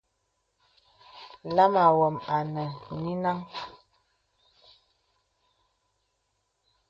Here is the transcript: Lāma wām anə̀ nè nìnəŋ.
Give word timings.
Lāma 1.55 1.83
wām 1.97 2.17
anə̀ 2.37 2.49
nè 2.53 2.63
nìnəŋ. 3.03 3.37